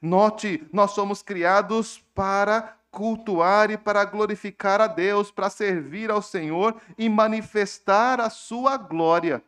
[0.00, 6.74] Note, nós somos criados para cultuar e para glorificar a Deus, para servir ao Senhor
[6.96, 9.42] e manifestar a sua glória.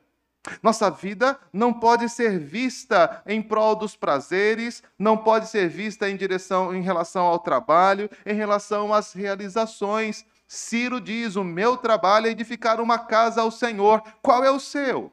[0.63, 6.17] Nossa vida não pode ser vista em prol dos prazeres, não pode ser vista em
[6.17, 10.25] direção em relação ao trabalho, em relação às realizações.
[10.47, 14.03] Ciro diz: "O meu trabalho é edificar uma casa ao Senhor".
[14.23, 15.13] Qual é o seu?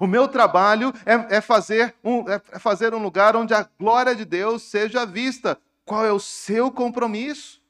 [0.00, 4.24] O meu trabalho é, é fazer um, é fazer um lugar onde a glória de
[4.24, 5.58] Deus seja vista.
[5.84, 7.62] Qual é o seu compromisso?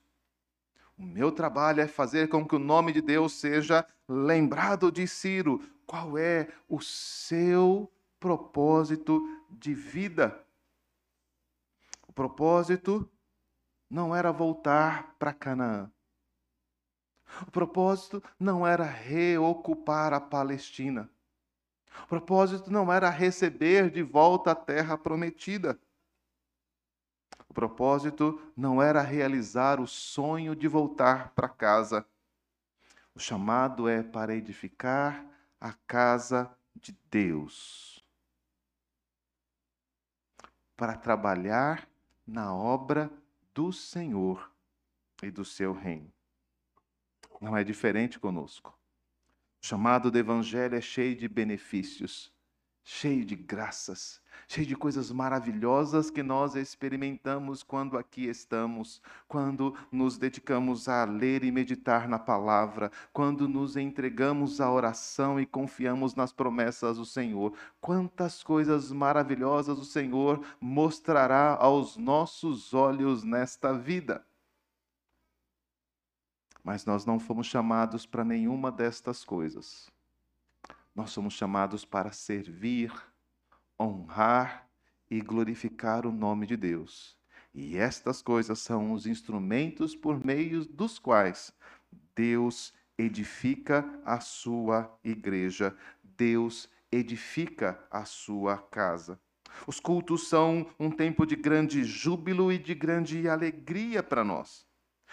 [0.98, 5.61] O meu trabalho é fazer com que o nome de Deus seja lembrado de Ciro.
[5.87, 10.44] Qual é o seu propósito de vida?
[12.09, 13.09] O propósito
[13.88, 15.90] não era voltar para Canaã.
[17.46, 21.09] O propósito não era reocupar a Palestina.
[22.05, 25.79] O propósito não era receber de volta a terra prometida.
[27.49, 32.05] O propósito não era realizar o sonho de voltar para casa.
[33.14, 35.25] O chamado é para edificar
[35.61, 38.05] a casa de Deus,
[40.77, 41.88] para trabalhar
[42.27, 43.11] na obra
[43.55, 44.53] do Senhor
[45.23, 46.12] e do seu reino.
[47.40, 48.79] Não é diferente conosco.
[49.62, 52.33] O chamado do Evangelho é cheio de benefícios
[52.88, 60.16] cheio de graças, cheio de coisas maravilhosas que nós experimentamos quando aqui estamos, quando nos
[60.16, 66.33] dedicamos a ler e meditar na palavra, quando nos entregamos à oração e confiamos nas
[66.33, 67.53] promessas do Senhor.
[67.81, 74.25] Quantas coisas maravilhosas o Senhor mostrará aos nossos olhos nesta vida.
[76.63, 79.96] Mas nós não fomos chamados para nenhuma destas coisas.
[80.97, 82.90] Nós somos chamados para servir,
[83.79, 84.67] honrar
[85.11, 87.19] e glorificar o nome de Deus.
[87.53, 91.53] E estas coisas são os instrumentos por meio dos quais
[92.15, 95.77] Deus edifica a sua igreja.
[96.03, 99.21] Deus edifica a sua casa.
[99.67, 104.67] Os cultos são um tempo de grande júbilo e de grande alegria para nós.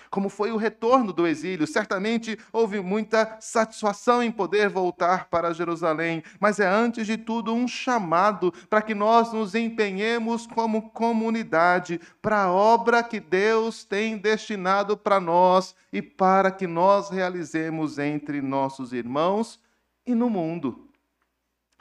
[0.10, 6.24] Como foi o retorno do exílio, certamente houve muita satisfação em poder voltar para Jerusalém,
[6.40, 12.44] mas é antes de tudo um chamado para que nós nos empenhemos como comunidade para
[12.44, 18.94] a obra que Deus tem destinado para nós e para que nós realizemos entre nossos
[18.94, 19.60] irmãos
[20.06, 20.93] e no mundo.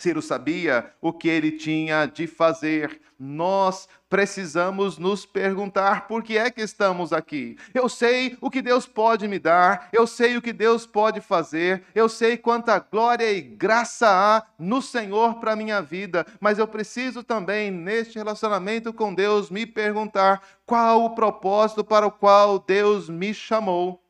[0.03, 3.01] Ciro sabia o que ele tinha de fazer.
[3.17, 7.57] Nós precisamos nos perguntar por que é que estamos aqui.
[7.73, 11.85] Eu sei o que Deus pode me dar, eu sei o que Deus pode fazer,
[11.95, 16.67] eu sei quanta glória e graça há no Senhor para a minha vida, mas eu
[16.67, 23.09] preciso também, neste relacionamento com Deus, me perguntar qual o propósito para o qual Deus
[23.09, 24.03] me chamou.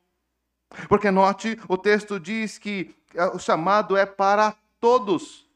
[0.89, 5.52] Porque note, o texto diz que eh, o chamado é para todos.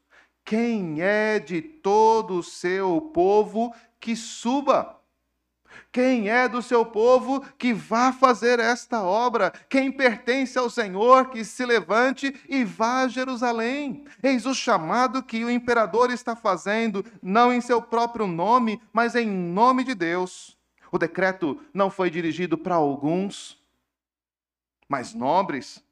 [0.48, 3.70] Quem é de todo o seu povo
[4.00, 4.98] que suba?
[5.92, 9.50] Quem é do seu povo que vá fazer esta obra?
[9.68, 14.06] Quem pertence ao Senhor que se levante e vá a Jerusalém?
[14.22, 19.26] Eis o chamado que o imperador está fazendo, não em seu próprio nome, mas em
[19.26, 20.56] nome de Deus.
[20.90, 23.62] O decreto não foi dirigido para alguns
[24.88, 25.84] mais nobres,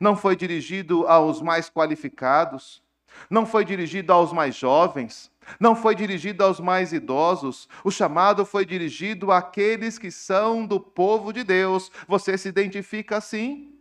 [0.00, 2.82] não foi dirigido aos mais qualificados,
[3.30, 7.68] não foi dirigido aos mais jovens, não foi dirigido aos mais idosos.
[7.82, 11.90] O chamado foi dirigido àqueles que são do povo de Deus.
[12.06, 13.74] Você se identifica assim?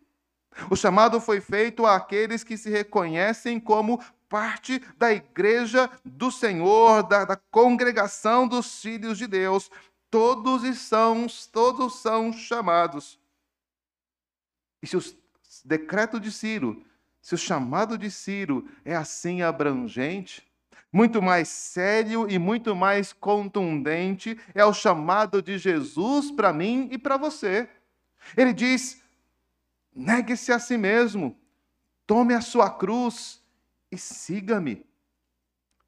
[0.69, 7.25] O chamado foi feito àqueles que se reconhecem como parte da igreja do Senhor, da,
[7.25, 9.69] da congregação dos filhos de Deus.
[10.09, 13.19] Todos são, todos são chamados.
[14.81, 15.01] E se o
[15.65, 16.83] decreto de Ciro
[17.28, 20.47] se o chamado de Ciro é assim abrangente,
[20.89, 26.97] muito mais sério e muito mais contundente é o chamado de Jesus para mim e
[26.97, 27.67] para você.
[28.38, 29.03] Ele diz:
[29.93, 31.38] negue-se a si mesmo,
[32.05, 33.43] tome a sua cruz
[33.91, 34.86] e siga-me.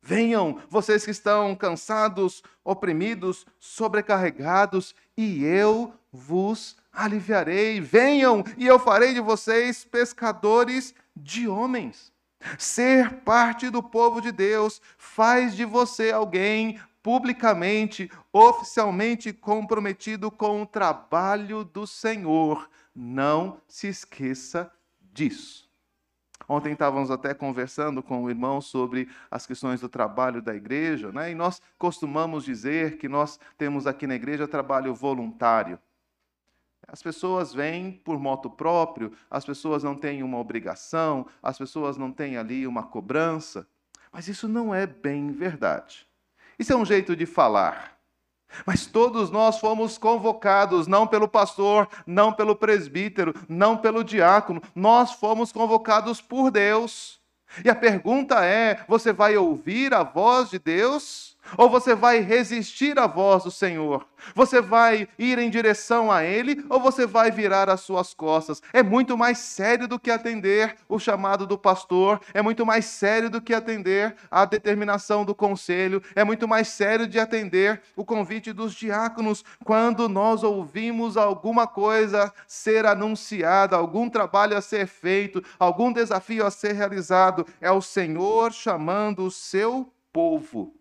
[0.02, 7.80] Venham, vocês que estão cansados, oprimidos, sobrecarregados, e eu vos aliviarei.
[7.80, 12.11] Venham, e eu farei de vocês pescadores de homens.
[12.57, 20.65] Ser parte do povo de Deus faz de você alguém publicamente, oficialmente comprometido com o
[20.65, 22.70] trabalho do Senhor.
[22.95, 25.70] Não se esqueça disso.
[26.47, 31.32] Ontem estávamos até conversando com o irmão sobre as questões do trabalho da igreja, né?
[31.32, 35.78] e nós costumamos dizer que nós temos aqui na igreja trabalho voluntário.
[36.92, 42.12] As pessoas vêm por moto próprio, as pessoas não têm uma obrigação, as pessoas não
[42.12, 43.68] têm ali uma cobrança.
[44.12, 46.08] Mas isso não é bem verdade.
[46.58, 48.00] Isso é um jeito de falar.
[48.66, 55.14] Mas todos nós fomos convocados, não pelo pastor, não pelo presbítero, não pelo diácono, nós
[55.14, 57.20] fomos convocados por Deus.
[57.64, 61.29] E a pergunta é: você vai ouvir a voz de Deus?
[61.58, 64.06] Ou você vai resistir à voz do Senhor?
[64.36, 68.62] Você vai ir em direção a Ele ou você vai virar as suas costas?
[68.74, 73.30] É muito mais sério do que atender o chamado do pastor, é muito mais sério
[73.30, 78.52] do que atender a determinação do conselho, é muito mais sério de atender o convite
[78.52, 79.43] dos diáconos.
[79.64, 86.52] Quando nós ouvimos alguma coisa ser anunciada, algum trabalho a ser feito, algum desafio a
[86.52, 90.79] ser realizado, é o Senhor chamando o seu povo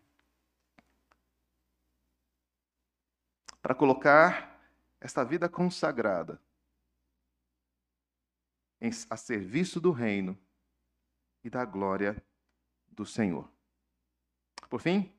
[3.69, 4.59] para colocar
[4.99, 6.41] esta vida consagrada
[9.11, 10.39] a serviço do reino
[11.45, 12.16] e da glória
[12.89, 13.47] do Senhor.
[14.71, 15.12] Por fim,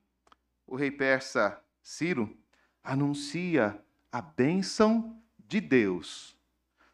[0.66, 2.36] o rei persa Ciro
[2.84, 3.80] anuncia
[4.12, 6.36] a bênção de Deus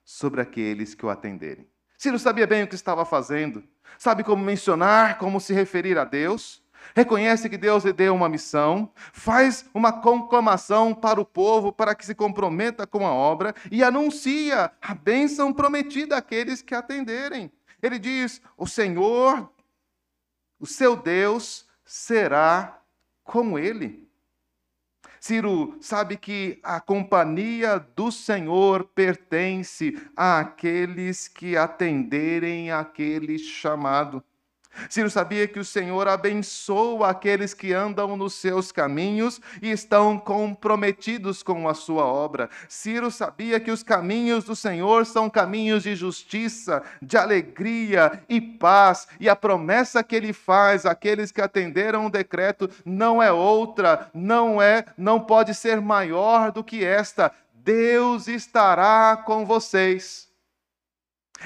[0.03, 1.69] sobre aqueles que o atenderem.
[1.97, 3.65] Ciro sabia bem o que estava fazendo,
[3.97, 6.61] sabe como mencionar, como se referir a Deus
[6.93, 12.05] reconhece que Deus lhe deu uma missão, faz uma conclamação para o povo para que
[12.05, 17.51] se comprometa com a obra e anuncia a bênção prometida àqueles que atenderem.
[17.81, 19.49] Ele diz: O Senhor,
[20.59, 22.81] o seu Deus, será
[23.23, 24.05] com ele.
[25.19, 34.23] Ciro sabe que a companhia do Senhor pertence àqueles que atenderem aquele chamado.
[34.89, 41.41] Ciro sabia que o Senhor abençoa aqueles que andam nos seus caminhos e estão comprometidos
[41.41, 42.49] com a sua obra.
[42.67, 49.07] Ciro sabia que os caminhos do Senhor são caminhos de justiça, de alegria e paz,
[49.19, 54.61] e a promessa que ele faz àqueles que atenderam o decreto não é outra, não
[54.61, 57.31] é, não pode ser maior do que esta.
[57.53, 60.24] Deus estará com vocês.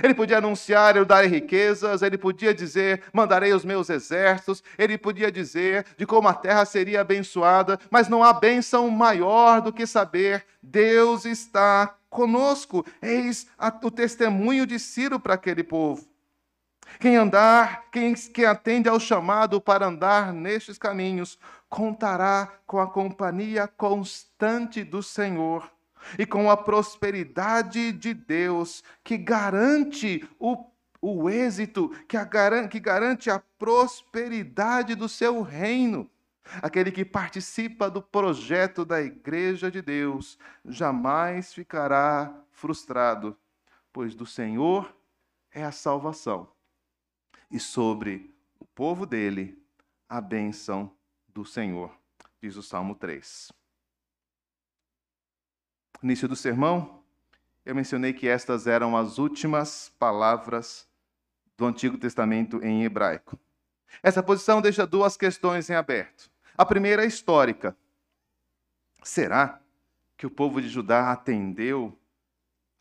[0.03, 5.31] Ele podia anunciar, eu darei riquezas, ele podia dizer, mandarei os meus exércitos, ele podia
[5.31, 10.45] dizer de como a terra seria abençoada, mas não há bênção maior do que saber,
[10.61, 12.85] Deus está conosco.
[13.01, 13.47] Eis
[13.83, 16.07] o testemunho de Ciro para aquele povo.
[16.99, 21.37] Quem andar, quem, quem atende ao chamado para andar nestes caminhos,
[21.69, 25.69] contará com a companhia constante do Senhor
[26.17, 30.65] e com a prosperidade de Deus, que garante o,
[31.01, 32.27] o êxito, que, a,
[32.67, 36.09] que garante a prosperidade do seu reino.
[36.61, 43.37] Aquele que participa do projeto da Igreja de Deus jamais ficará frustrado,
[43.93, 44.95] pois do Senhor
[45.51, 46.47] é a salvação,
[47.51, 49.61] e sobre o povo dele
[50.07, 50.91] a bênção
[51.27, 51.91] do Senhor,
[52.41, 53.58] diz o Salmo 3
[56.03, 57.03] início do sermão,
[57.65, 60.87] eu mencionei que estas eram as últimas palavras
[61.57, 63.37] do Antigo Testamento em hebraico.
[64.01, 66.31] Essa posição deixa duas questões em aberto.
[66.57, 67.75] A primeira é histórica.
[69.03, 69.61] Será
[70.17, 71.97] que o povo de Judá atendeu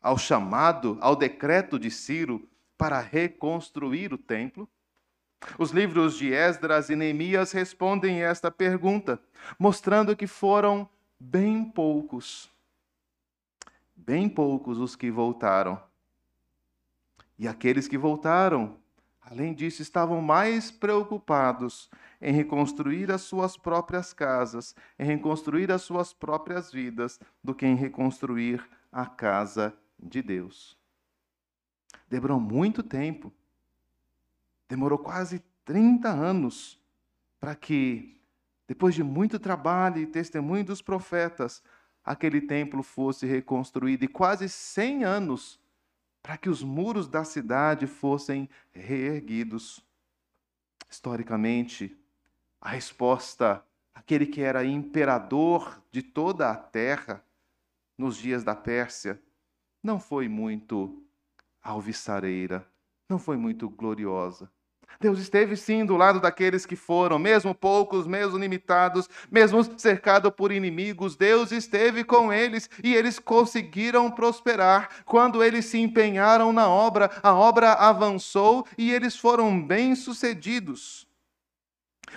[0.01, 2.47] ao chamado, ao decreto de Ciro
[2.77, 4.67] para reconstruir o templo?
[5.57, 9.21] Os livros de Esdras e Neemias respondem esta pergunta,
[9.57, 10.89] mostrando que foram
[11.19, 12.49] bem poucos
[14.05, 15.81] bem poucos os que voltaram.
[17.37, 18.77] E aqueles que voltaram,
[19.21, 21.89] além disso, estavam mais preocupados
[22.21, 27.75] em reconstruir as suas próprias casas, em reconstruir as suas próprias vidas, do que em
[27.75, 30.77] reconstruir a casa de Deus.
[32.09, 33.31] Demorou muito tempo,
[34.67, 36.81] demorou quase 30 anos
[37.39, 38.19] para que,
[38.67, 41.63] depois de muito trabalho e testemunho dos profetas,
[42.03, 45.59] aquele templo fosse reconstruído e quase 100 anos
[46.21, 49.83] para que os muros da cidade fossem reerguidos.
[50.89, 51.97] Historicamente,
[52.59, 57.23] a resposta, aquele que era imperador de toda a terra
[57.97, 59.21] nos dias da Pérsia,
[59.81, 61.03] não foi muito
[61.61, 62.67] alvissareira,
[63.07, 64.51] não foi muito gloriosa.
[64.99, 70.51] Deus esteve sim do lado daqueles que foram, mesmo poucos, mesmo limitados, mesmo cercado por
[70.51, 75.03] inimigos, Deus esteve com eles e eles conseguiram prosperar.
[75.05, 81.07] Quando eles se empenharam na obra, a obra avançou e eles foram bem-sucedidos.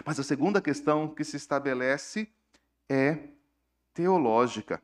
[0.04, 2.28] Mas a segunda questão que se estabelece
[2.88, 3.18] é
[3.94, 4.82] teológica.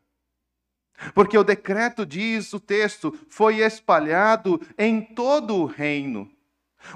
[1.15, 6.31] Porque o decreto diz, o texto, foi espalhado em todo o reino.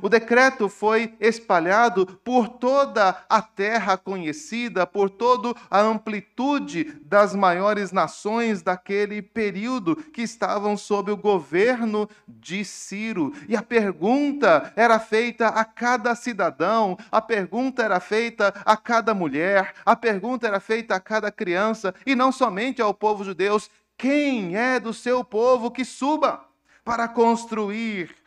[0.01, 7.93] O decreto foi espalhado por toda a terra conhecida, por toda a amplitude das maiores
[7.93, 13.33] nações daquele período que estavam sob o governo de Ciro.
[13.49, 19.75] E a pergunta era feita a cada cidadão, a pergunta era feita a cada mulher,
[19.85, 23.61] a pergunta era feita a cada criança, e não somente ao povo judeu:
[23.97, 26.45] quem é do seu povo que suba
[26.85, 28.22] para construir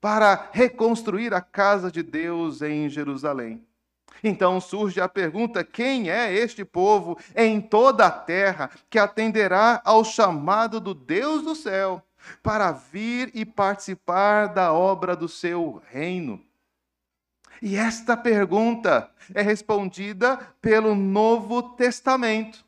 [0.00, 3.66] para reconstruir a casa de Deus em Jerusalém.
[4.22, 10.04] Então surge a pergunta: quem é este povo em toda a terra que atenderá ao
[10.04, 12.02] chamado do Deus do céu
[12.42, 16.44] para vir e participar da obra do seu reino?
[17.60, 22.67] E esta pergunta é respondida pelo Novo Testamento.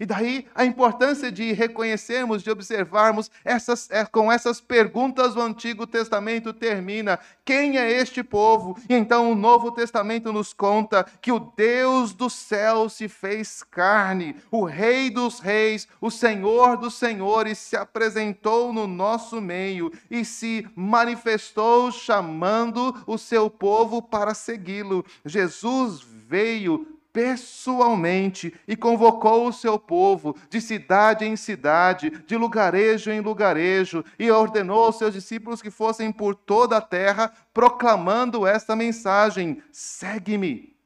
[0.00, 5.88] E daí a importância de reconhecermos, de observarmos essas, é, com essas perguntas o Antigo
[5.88, 8.78] Testamento termina: quem é este povo?
[8.88, 14.36] E então o Novo Testamento nos conta que o Deus do céu se fez carne,
[14.52, 20.64] o Rei dos Reis, o Senhor dos Senhores se apresentou no nosso meio e se
[20.76, 25.04] manifestou chamando o seu povo para segui-lo.
[25.24, 33.20] Jesus veio pessoalmente e convocou o seu povo de cidade em cidade, de lugarejo em
[33.20, 39.62] lugarejo, e ordenou aos seus discípulos que fossem por toda a terra proclamando esta mensagem:
[39.72, 40.76] segue-me,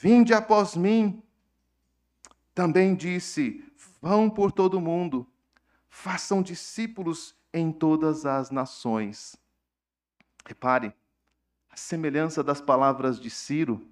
[0.00, 1.22] vinde após mim.
[2.54, 3.64] Também disse:
[4.00, 5.26] vão por todo o mundo,
[5.88, 9.36] façam discípulos em todas as nações.
[10.46, 10.92] Repare,
[11.70, 13.86] a semelhança das palavras de Ciro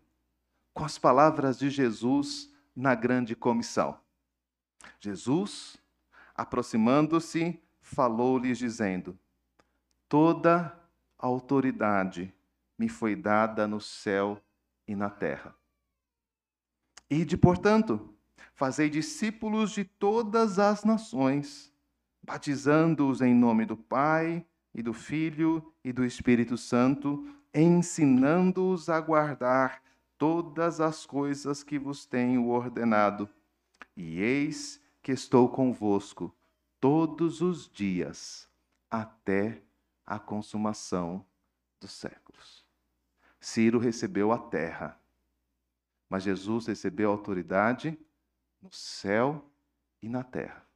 [0.74, 3.96] com as palavras de Jesus na grande comissão.
[5.00, 5.76] Jesus,
[6.34, 9.16] aproximando-se, falou-lhes, dizendo:
[10.08, 10.76] Toda
[11.16, 12.34] autoridade
[12.76, 14.42] me foi dada no céu
[14.86, 15.54] e na terra.
[17.08, 18.12] Ide, portanto,
[18.52, 21.72] fazei discípulos de todas as nações,
[22.22, 24.44] batizando-os em nome do Pai
[24.74, 29.80] e do Filho e do Espírito Santo, ensinando-os a guardar
[30.18, 33.28] todas as coisas que vos tenho ordenado.
[33.96, 36.34] E eis que estou convosco
[36.80, 38.48] todos os dias,
[38.90, 39.62] até
[40.06, 41.24] a consumação
[41.80, 42.64] dos séculos.
[43.40, 44.98] Ciro recebeu a terra,
[46.08, 47.98] mas Jesus recebeu autoridade
[48.60, 49.50] no céu
[50.02, 50.66] e na terra.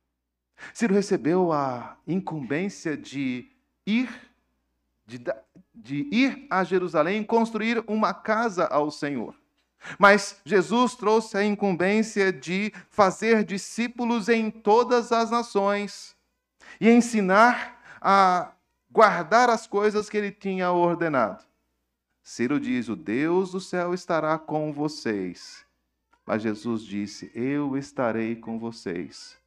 [0.75, 3.51] Ciro recebeu a incumbência de
[3.87, 4.28] ir
[5.09, 5.19] de,
[5.75, 9.35] de ir a Jerusalém construir uma casa ao Senhor.
[9.99, 16.15] Mas Jesus trouxe a incumbência de fazer discípulos em todas as nações
[16.79, 18.53] e ensinar a
[18.91, 21.43] guardar as coisas que ele tinha ordenado.
[22.23, 25.65] Ciro diz: O Deus do céu estará com vocês.
[26.27, 29.39] Mas Jesus disse: Eu estarei com vocês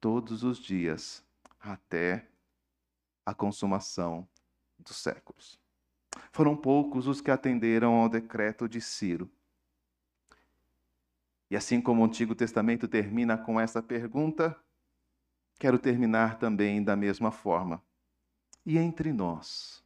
[0.00, 1.24] todos os dias
[1.60, 2.28] até
[3.26, 4.28] a consumação
[4.82, 5.58] dos séculos.
[6.30, 9.30] Foram poucos os que atenderam ao decreto de Ciro.
[11.50, 14.58] E assim como o Antigo Testamento termina com essa pergunta,
[15.58, 17.82] quero terminar também da mesma forma.
[18.64, 19.82] E entre nós?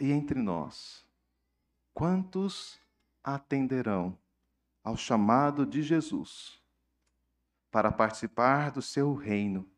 [0.00, 1.04] E entre nós?
[1.92, 2.80] Quantos
[3.22, 4.16] atenderão
[4.82, 6.58] ao chamado de Jesus
[7.70, 9.68] para participar do seu reino?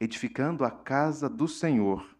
[0.00, 2.16] Edificando a casa do Senhor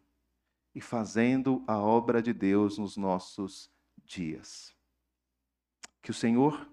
[0.75, 3.71] e fazendo a obra de Deus nos nossos
[4.05, 4.75] dias.
[6.03, 6.69] Que o Senhor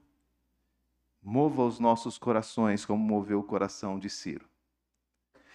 [1.22, 4.48] mova os nossos corações como moveu o coração de Ciro.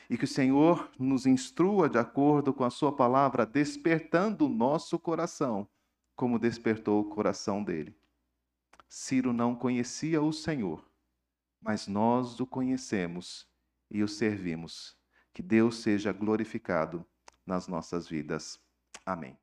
[0.08, 4.98] E que o Senhor nos instrua de acordo com a Sua palavra, despertando o nosso
[4.98, 5.68] coração,
[6.16, 7.96] como despertou o coração dele.
[8.88, 10.84] Ciro não conhecia o Senhor,
[11.60, 13.48] mas nós o conhecemos
[13.88, 14.99] e o servimos
[15.32, 17.04] que Deus seja glorificado
[17.46, 18.60] nas nossas vidas.
[19.04, 19.40] Amém.